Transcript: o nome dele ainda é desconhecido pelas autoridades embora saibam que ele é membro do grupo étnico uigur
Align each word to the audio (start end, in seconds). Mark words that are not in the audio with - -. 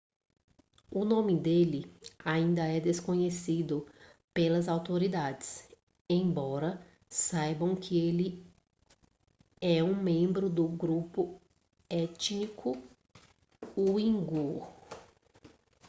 o 0.89 1.05
nome 1.05 1.35
dele 1.39 1.85
ainda 2.25 2.65
é 2.65 2.79
desconhecido 2.79 3.87
pelas 4.33 4.67
autoridades 4.67 5.69
embora 6.09 6.83
saibam 7.07 7.75
que 7.75 7.99
ele 7.99 8.43
é 9.61 9.79
membro 9.83 10.49
do 10.49 10.67
grupo 10.67 11.39
étnico 11.87 12.75
uigur 13.77 14.67